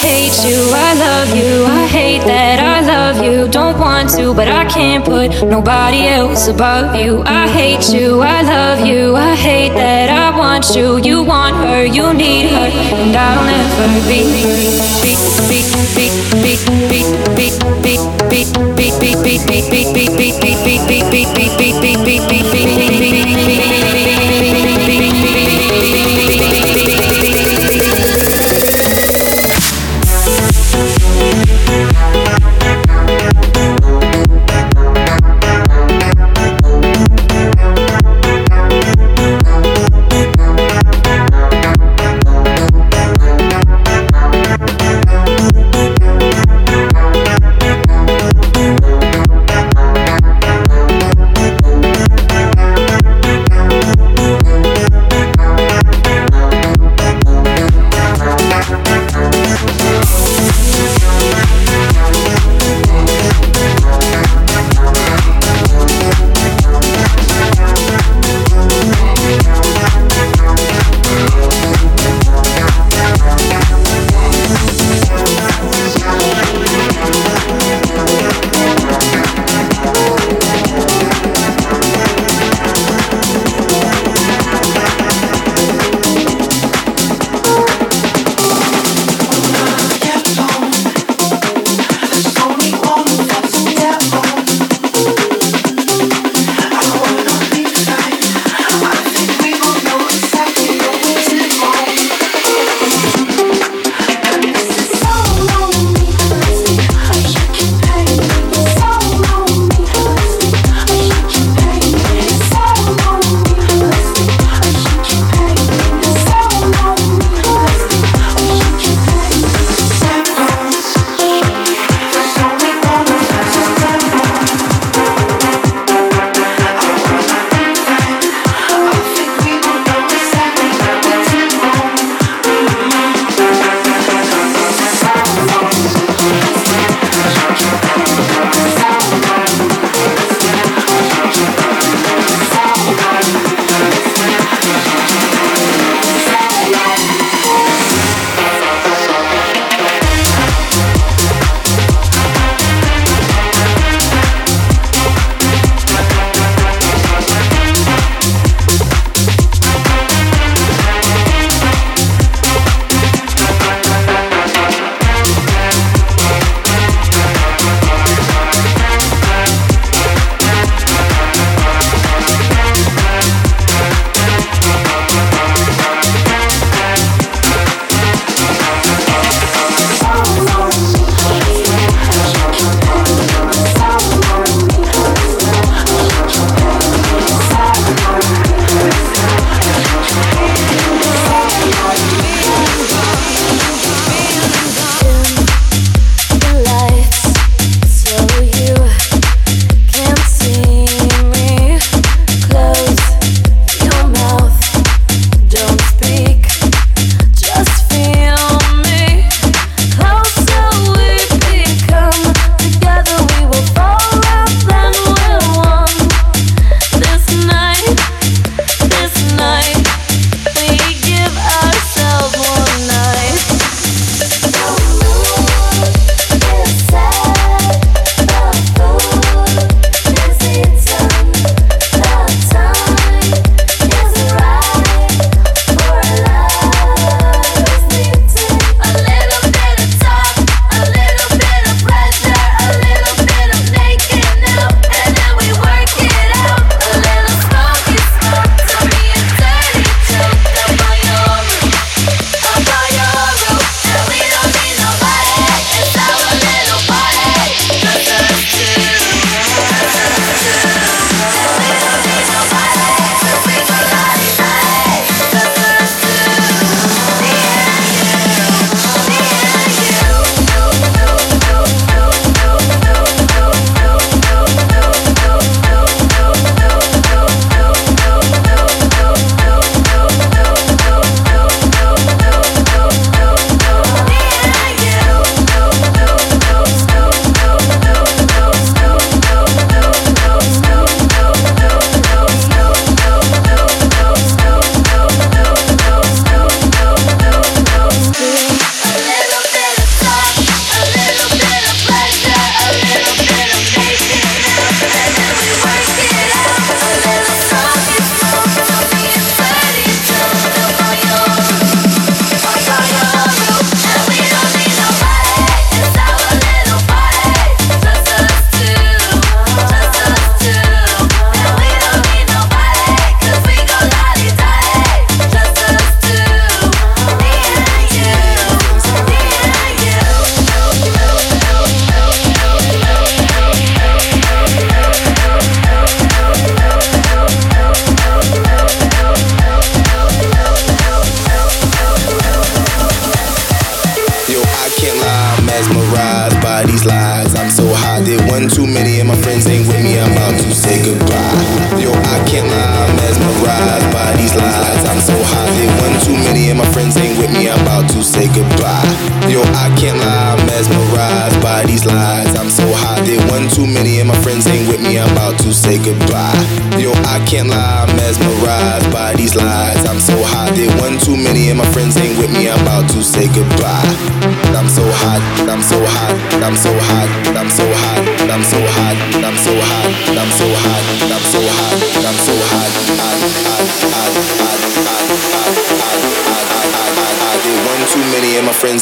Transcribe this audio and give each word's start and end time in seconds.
Hate 0.00 0.38
you, 0.48 0.70
I 0.72 0.94
love 0.94 1.36
you, 1.36 1.64
I 1.64 1.86
hate 1.88 2.22
that 2.22 2.60
I 2.60 2.80
love 2.86 3.24
you. 3.24 3.48
Don't 3.48 3.78
want 3.78 4.10
to, 4.10 4.32
but 4.32 4.46
I 4.46 4.64
can't 4.64 5.04
put 5.04 5.30
nobody 5.42 6.06
else 6.06 6.46
above 6.46 6.94
you. 6.94 7.22
I 7.26 7.48
hate 7.48 7.88
you, 7.92 8.20
I 8.20 8.42
love 8.42 8.86
you, 8.86 9.16
I 9.16 9.34
hate 9.34 9.74
that 9.74 10.08
I 10.08 10.38
want 10.38 10.76
you. 10.76 10.98
You 10.98 11.24
want 11.24 11.56
her, 11.56 11.84
you 11.84 12.14
need 12.14 12.48
her, 12.50 12.68
and 12.94 13.16
I'll 13.16 13.44
never 13.44 14.08
be. 14.08 14.22
be, 15.02 15.16
be, 15.48 15.60
be, 15.96 16.28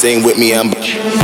sing 0.07 0.23
with 0.23 0.37
me. 0.37 0.53
I'm. 0.53 1.16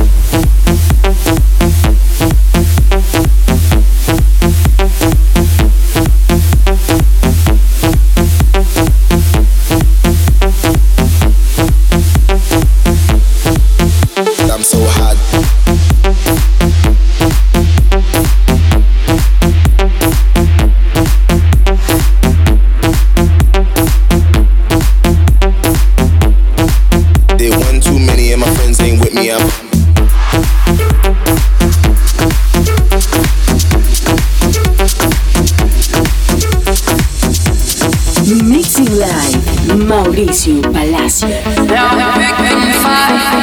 Mauricio 39.93 40.59
Palacios. 40.71 41.29
Now, 41.67 41.95
now, 41.95 43.42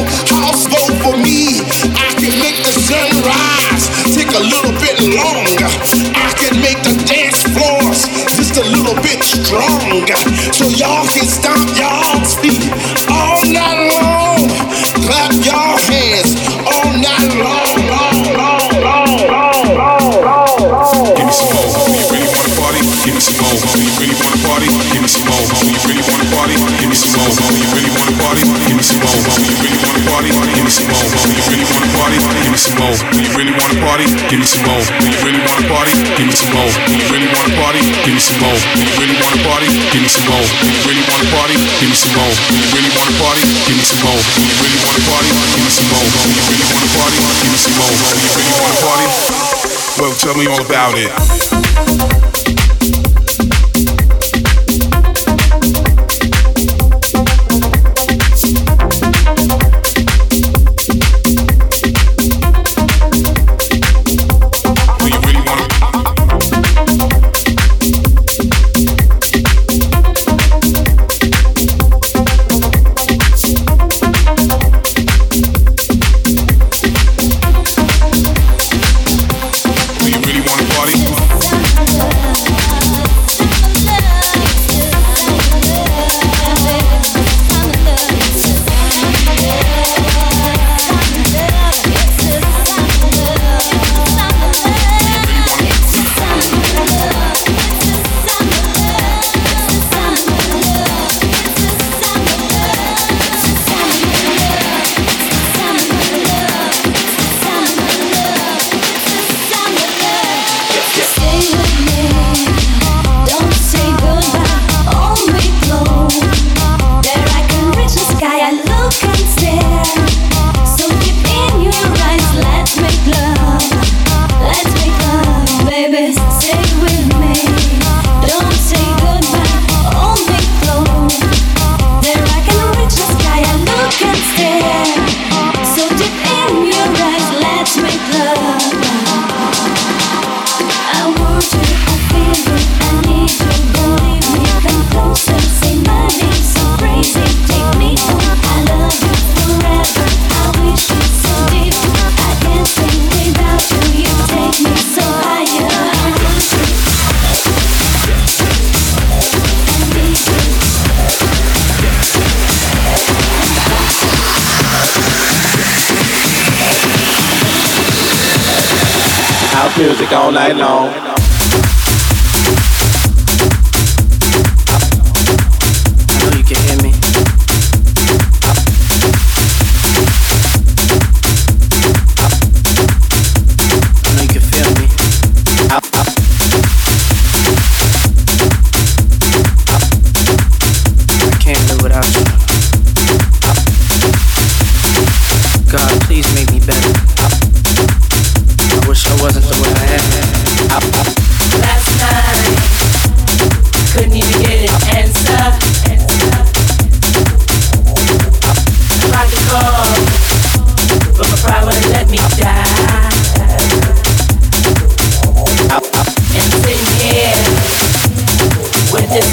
House 0.00 0.66
vote 0.66 0.96
for 1.02 1.16
me? 1.16 1.60
I 1.94 2.14
can 2.16 2.32
make 2.40 2.56
the 2.64 2.72
sun 2.72 3.10
rise, 3.24 3.88
take 4.14 4.28
a 4.28 4.40
little 4.40 4.72
bit 4.80 4.96
longer. 5.16 5.41
some 32.62 32.78
more. 32.78 32.94
When 33.10 33.26
you 33.26 33.30
really 33.34 33.54
wanna 33.58 33.82
party, 33.82 34.06
give 34.30 34.38
me 34.38 34.46
some 34.46 34.62
more. 34.62 34.78
Do 34.78 35.06
you 35.10 35.18
really 35.26 35.42
wanna 35.42 35.66
party, 35.66 35.94
give 36.14 36.26
me 36.30 36.34
some 36.34 36.54
more. 36.54 36.70
Do 36.86 36.94
you 36.94 37.06
really 37.10 37.26
wanna 37.34 37.58
party, 37.58 37.82
give 38.06 38.14
me 38.14 38.22
some 38.22 38.38
more. 38.38 38.54
Do 38.54 38.78
you 38.78 38.94
really 39.02 39.18
wanna 39.18 39.42
party, 39.42 39.66
give 39.90 40.02
me 40.02 40.08
some 40.08 40.26
more. 40.30 40.46
Do 40.46 40.70
you 40.70 40.78
really 40.86 41.02
wanna 41.10 41.26
party, 41.34 41.56
give 41.82 41.90
me 41.90 41.96
some 41.98 42.14
more. 42.14 42.30
Do 42.30 42.54
you 42.54 42.70
really 42.70 42.90
wanna 42.94 43.18
party, 43.18 43.42
give 43.66 43.74
me 43.74 43.82
some 43.82 44.02
more. 44.06 44.22
Do 44.22 44.46
you 44.46 44.54
really 44.62 44.78
wanna 44.78 45.02
party, 45.10 45.30
give 45.50 45.64
me 45.66 45.70
some 45.74 45.90
more. 45.90 46.06
Do 46.06 46.30
you 46.30 46.42
really 46.46 46.66
wanna 46.70 46.90
party, 46.94 47.18
give 47.42 47.50
me 47.50 47.58
some 47.58 47.74
more. 47.82 47.94
When 47.98 48.18
you 48.22 48.30
really 48.38 48.54
wanna 48.62 48.78
party, 48.86 49.06
well, 49.98 50.14
tell 50.22 50.36
me 50.38 50.46
all 50.46 50.62
about 50.62 50.94
it. 50.94 52.21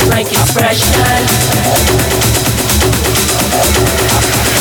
Like 0.10 0.32
expression. 0.32 0.94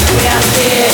We 0.09 0.25
are 0.27 0.45
here. 0.57 0.93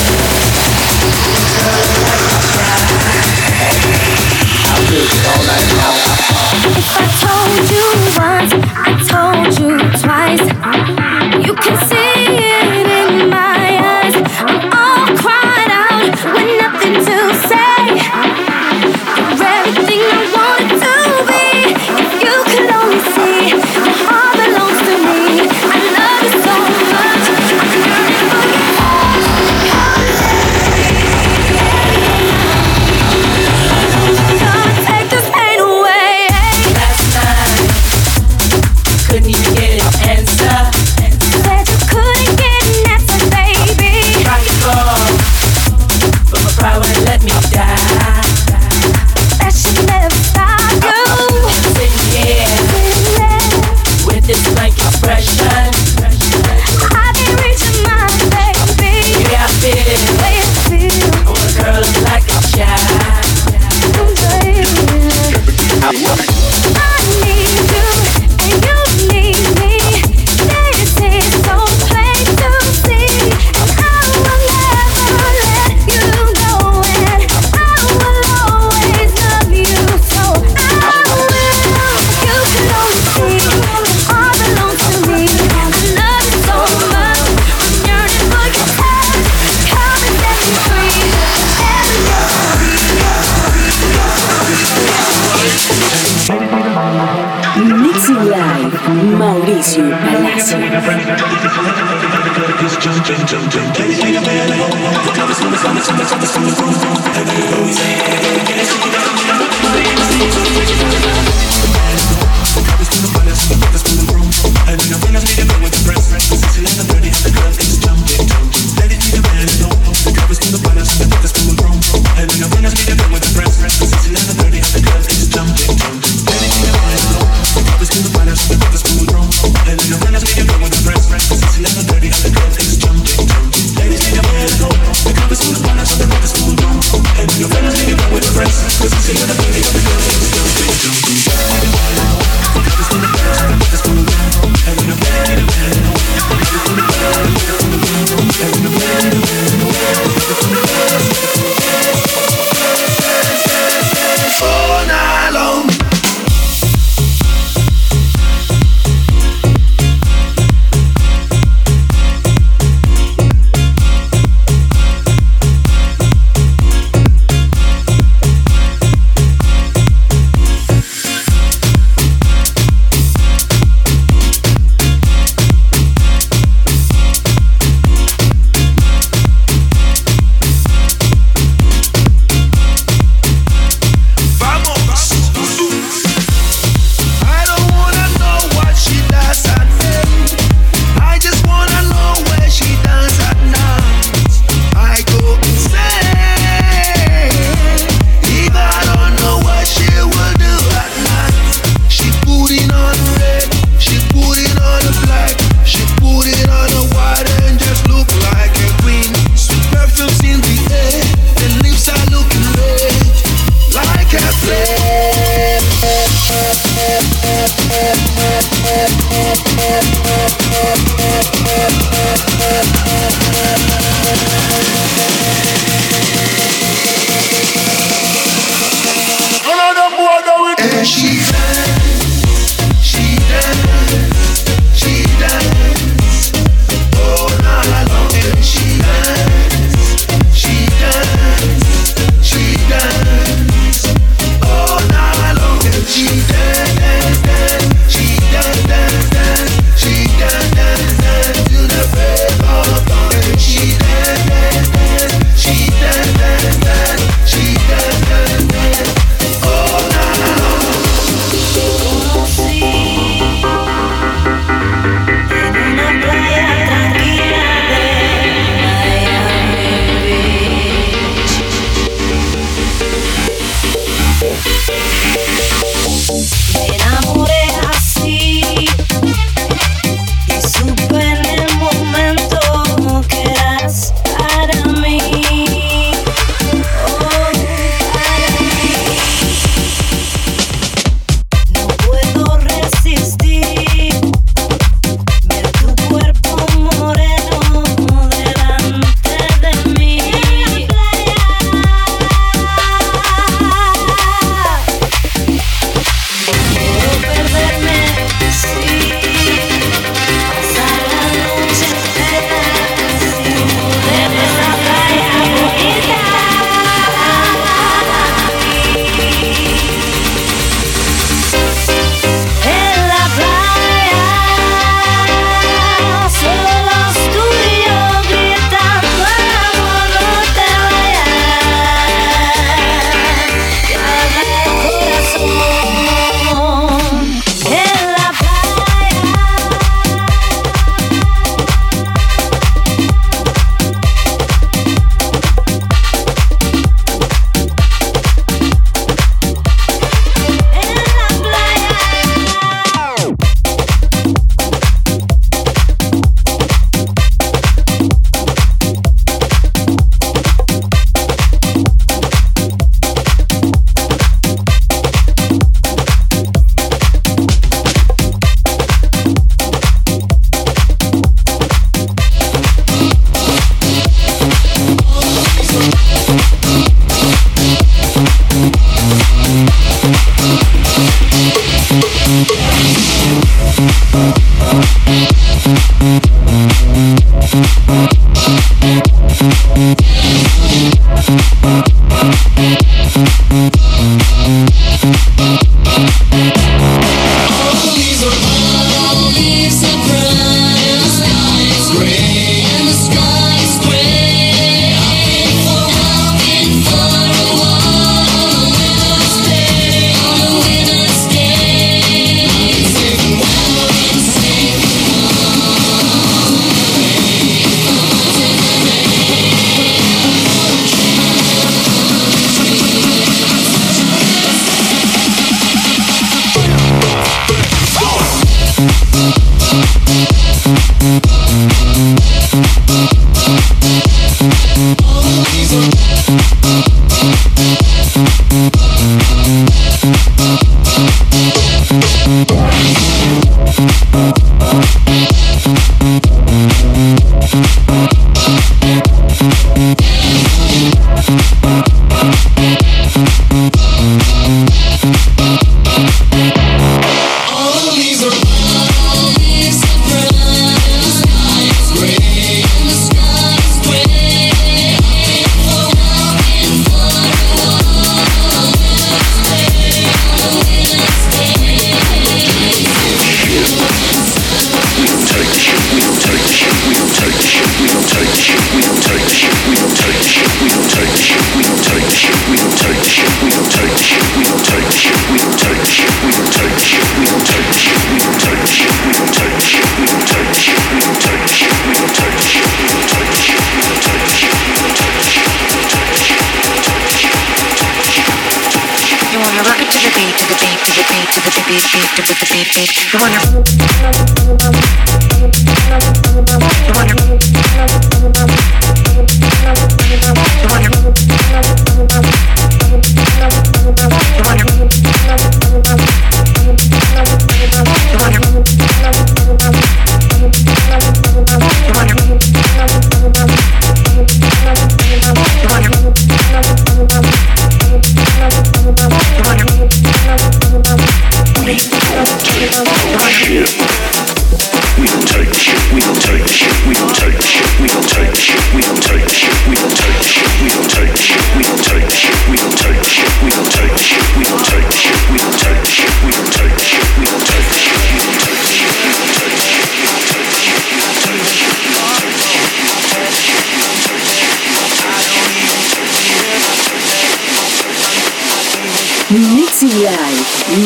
I'll 4.66 4.85
do 4.90 4.99
it 4.99 5.23
all 5.31 5.42
night 5.47 5.70
long. 5.79 5.99
If 6.77 6.88
I 6.94 7.05
told 7.23 7.62
you 7.70 7.87
once, 8.18 8.53
I 8.75 9.04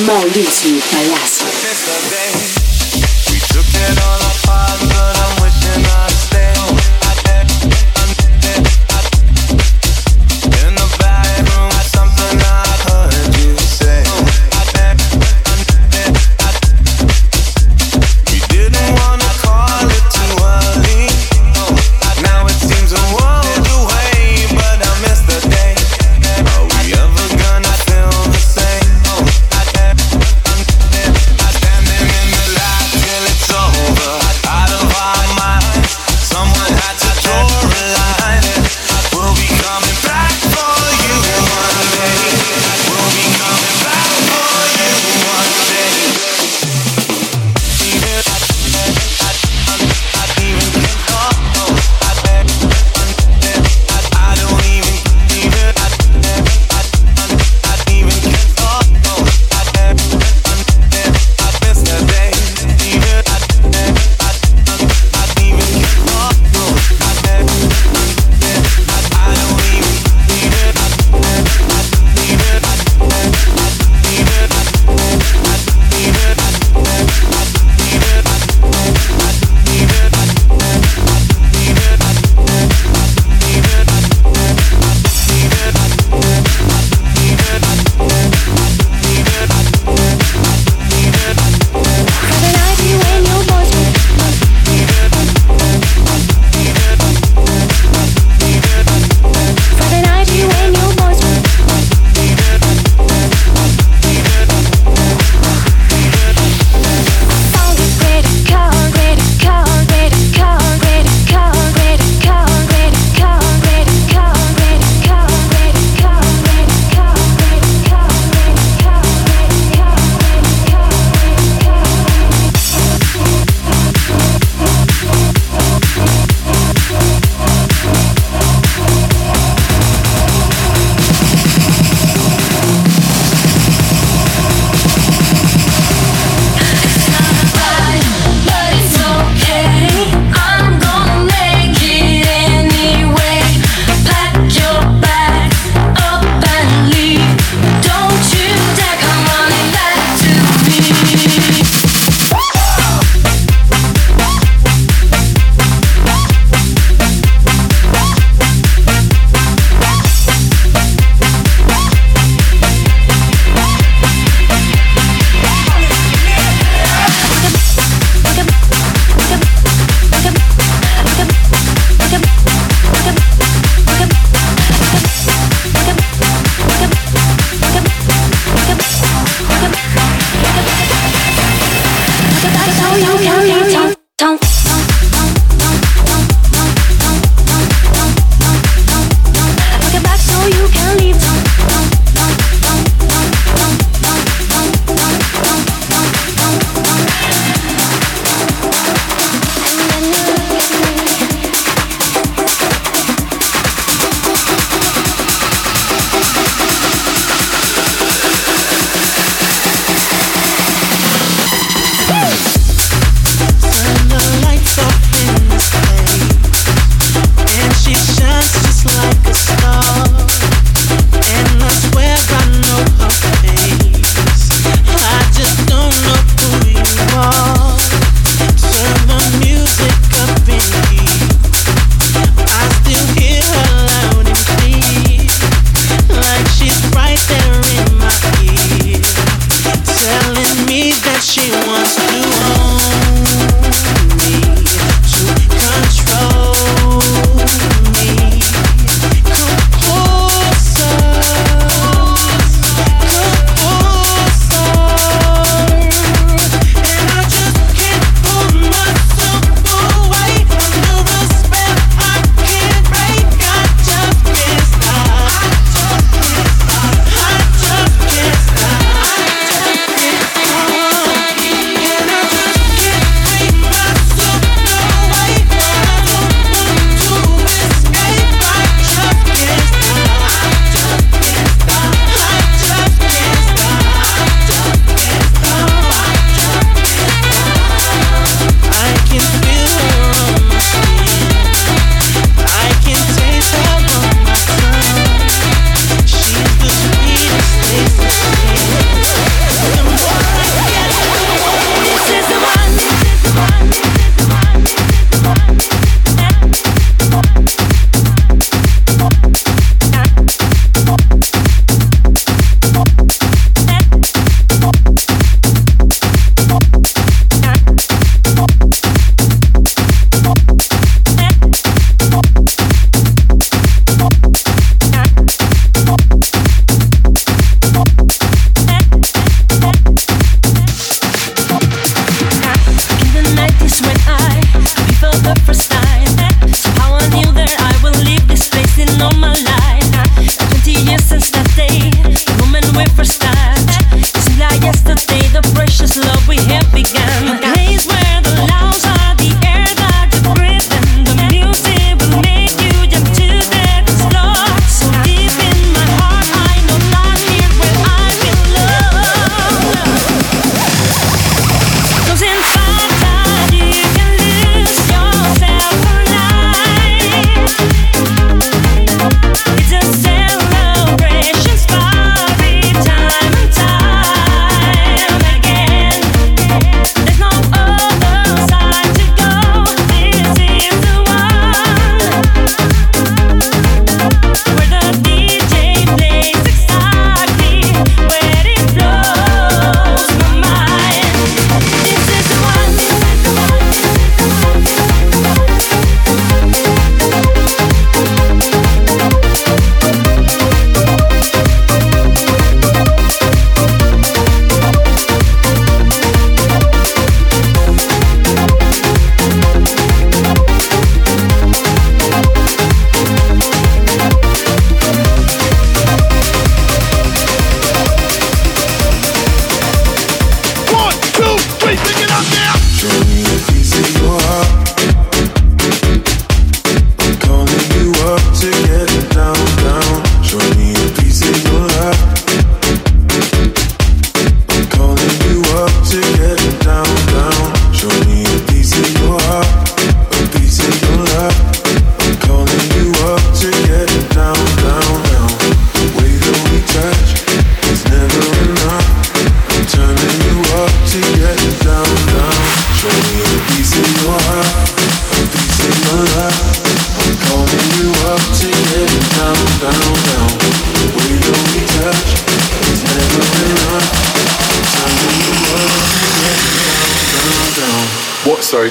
Mauricio 0.09 0.81
Palacio. 0.91 1.58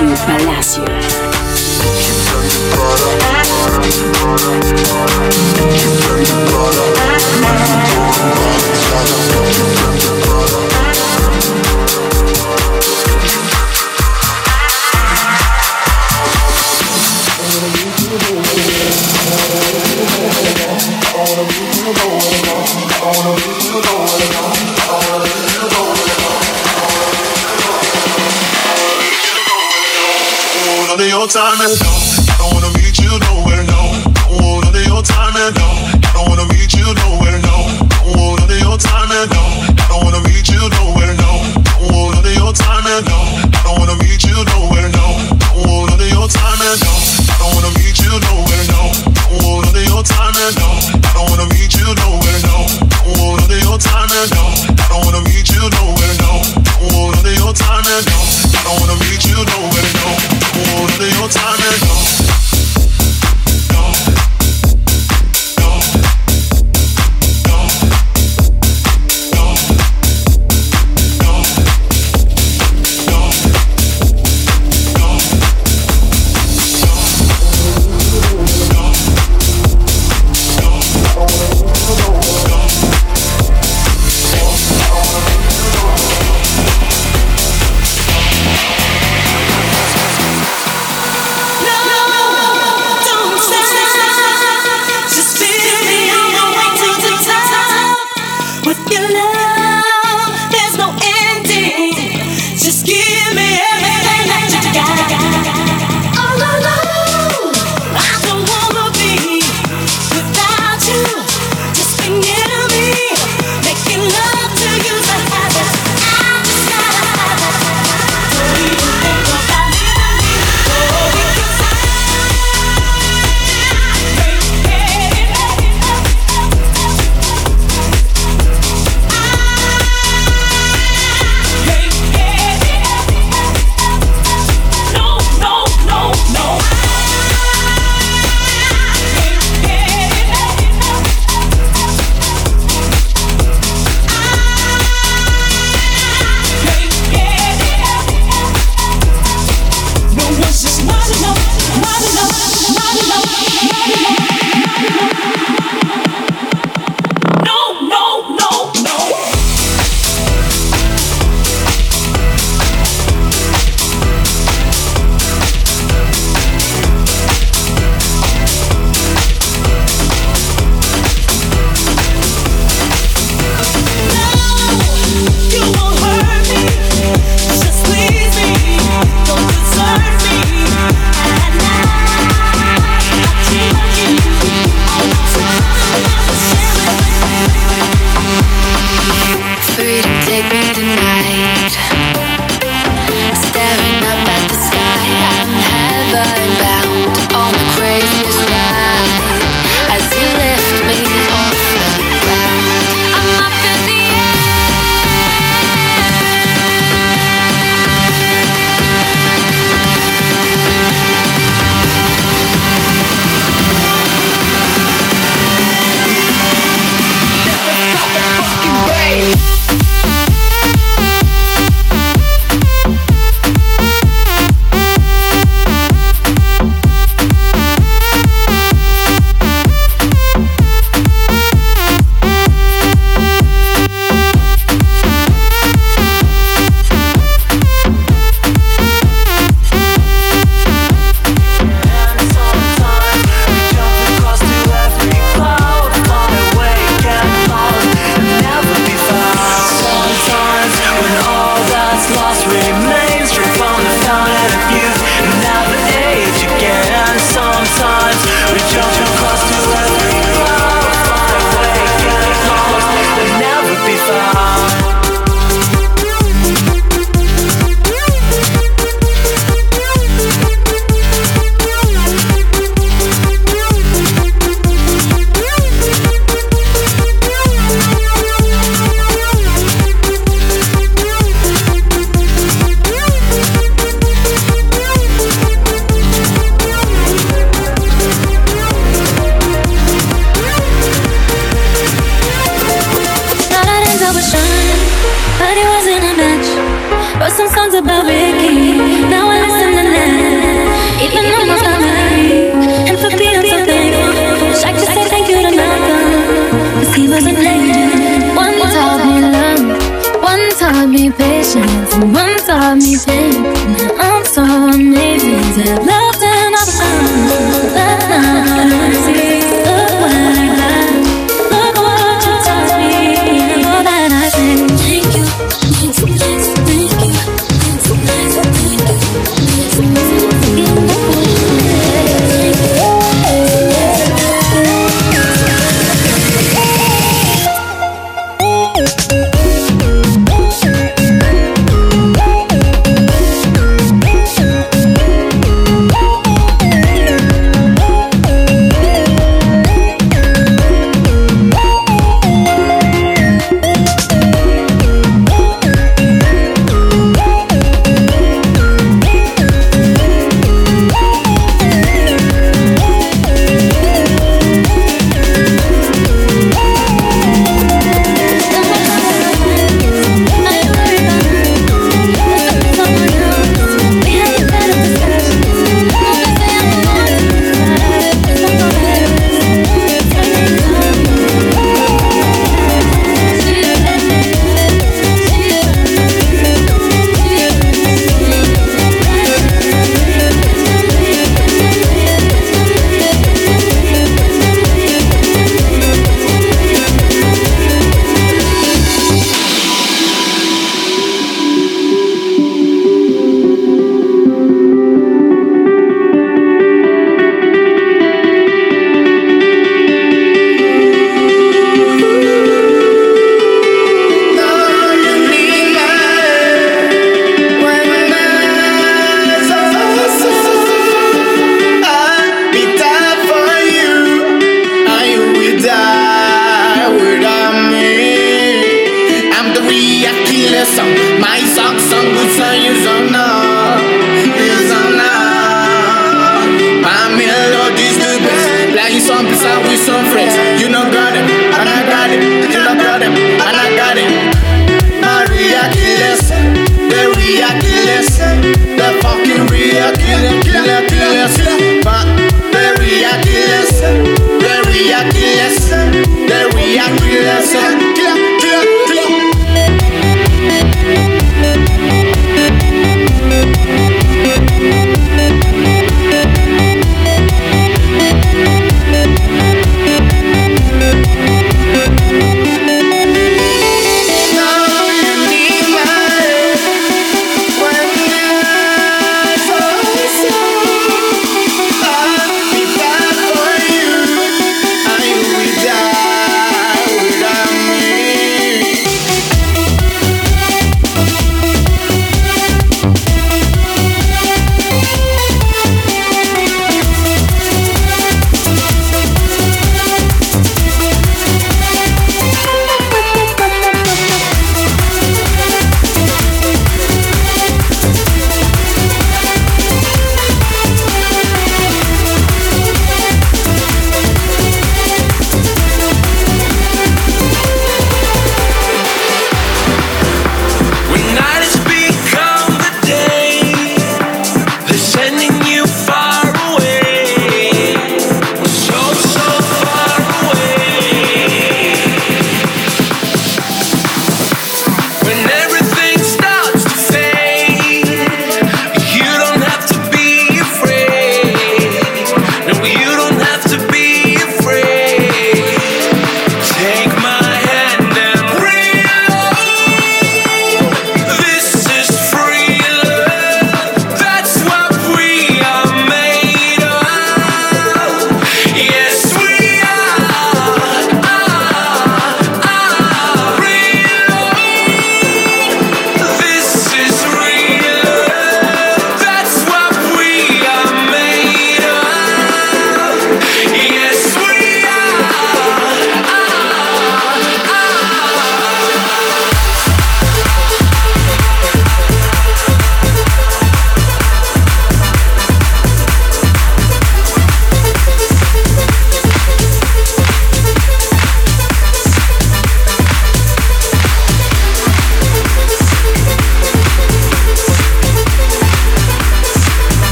Palacio. 0.00 0.91
wanna 31.58 31.91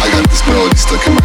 I 0.00 0.10
got 0.10 0.30
this 0.30 0.46
melody 0.46 0.76
stuck 0.76 1.06
in 1.06 1.17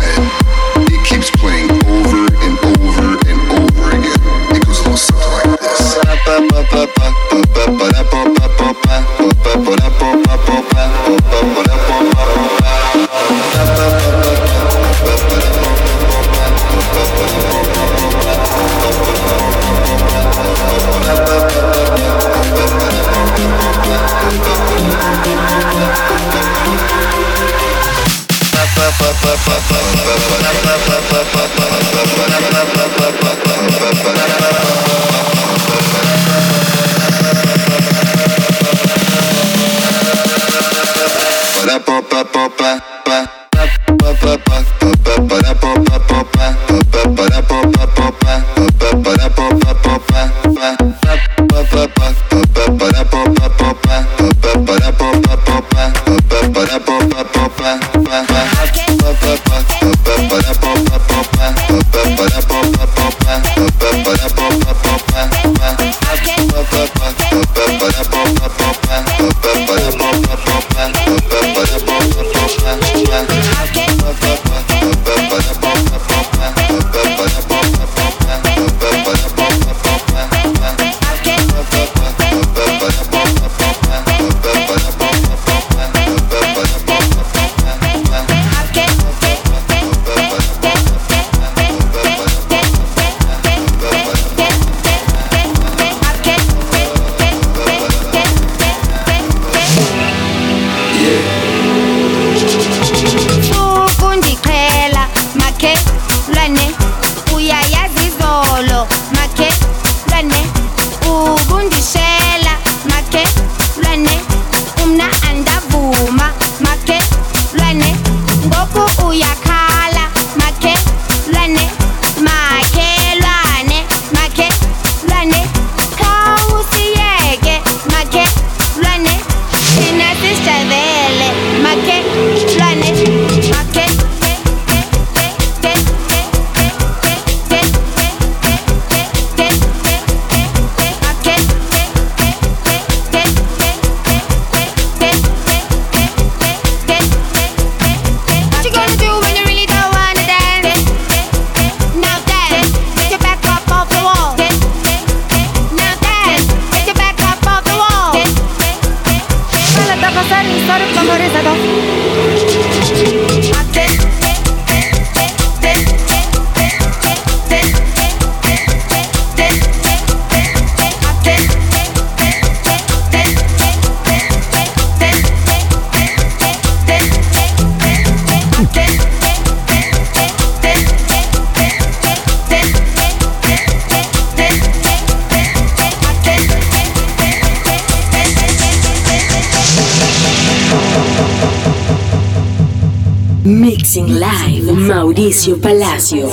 Palacio. 195.94 196.28